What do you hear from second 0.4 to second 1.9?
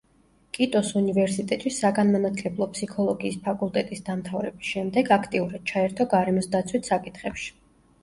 კიტოს უნივერსიტეტში